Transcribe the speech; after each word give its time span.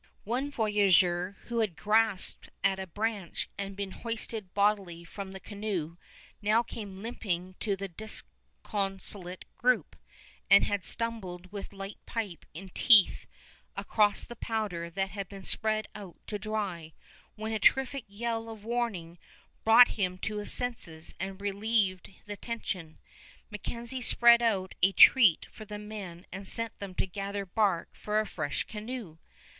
One 0.23 0.49
voyageur, 0.49 1.35
who 1.45 1.59
had 1.59 1.75
grasped 1.77 2.49
at 2.63 2.79
a 2.79 2.87
branch 2.87 3.47
and 3.55 3.75
been 3.75 3.91
hoisted 3.91 4.51
bodily 4.55 5.03
from 5.03 5.31
the 5.31 5.39
canoe, 5.39 5.97
now 6.41 6.63
came 6.63 7.03
limping 7.03 7.53
to 7.59 7.75
the 7.75 7.87
disconsolate 7.87 9.45
group, 9.57 9.95
and 10.49 10.63
had 10.63 10.85
stumbled 10.85 11.51
with 11.51 11.71
lighted 11.71 12.03
pipe 12.07 12.47
in 12.55 12.69
teeth 12.69 13.27
across 13.77 14.25
the 14.25 14.35
powder 14.35 14.89
that 14.89 15.11
had 15.11 15.29
been 15.29 15.43
spread 15.43 15.87
out 15.93 16.17
to 16.25 16.39
dry, 16.39 16.93
when 17.35 17.51
a 17.53 17.59
terrific 17.59 18.05
yell 18.07 18.49
of 18.49 18.65
warning 18.65 19.19
brought 19.63 19.89
him 19.89 20.17
to 20.17 20.37
his 20.37 20.51
senses, 20.51 21.13
and 21.19 21.39
relieved 21.41 22.09
the 22.25 22.37
tension. 22.37 22.97
MacKenzie 23.51 24.01
spread 24.01 24.41
out 24.41 24.73
a 24.81 24.93
treat 24.93 25.45
for 25.51 25.63
the 25.65 25.77
men 25.77 26.25
and 26.31 26.47
sent 26.47 26.79
them 26.79 26.95
to 26.95 27.05
gather 27.05 27.45
bark 27.45 27.89
for 27.93 28.19
a 28.19 28.25
fresh 28.25 28.63
canoe. 28.63 29.19